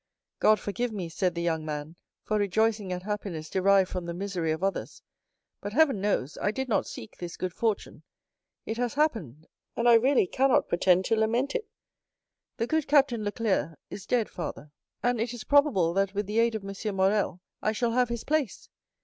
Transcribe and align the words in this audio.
"God 0.39 0.59
forgive 0.59 0.91
me," 0.91 1.09
said 1.09 1.35
the 1.35 1.43
young 1.43 1.63
man, 1.63 1.95
"for 2.23 2.39
rejoicing 2.39 2.91
at 2.91 3.03
happiness 3.03 3.51
derived 3.51 3.87
from 3.91 4.07
the 4.07 4.15
misery 4.15 4.51
of 4.51 4.63
others, 4.63 5.03
but, 5.61 5.73
Heaven 5.73 6.01
knows, 6.01 6.39
I 6.41 6.49
did 6.49 6.67
not 6.67 6.87
seek 6.87 7.15
this 7.17 7.37
good 7.37 7.53
fortune; 7.53 8.01
it 8.65 8.77
has 8.77 8.95
happened, 8.95 9.45
and 9.75 9.87
I 9.87 9.93
really 9.93 10.25
cannot 10.25 10.67
pretend 10.69 11.05
to 11.05 11.15
lament 11.15 11.53
it. 11.53 11.67
The 12.57 12.65
good 12.65 12.87
Captain 12.87 13.23
Leclere 13.23 13.75
is 13.91 14.07
dead, 14.07 14.27
father, 14.27 14.71
and 15.03 15.21
it 15.21 15.35
is 15.35 15.43
probable 15.43 15.93
that, 15.93 16.15
with 16.15 16.25
the 16.25 16.39
aid 16.39 16.55
of 16.55 16.65
M. 16.67 16.95
Morrel, 16.95 17.39
I 17.61 17.71
shall 17.71 17.91
have 17.91 18.09
his 18.09 18.23
place. 18.23 18.69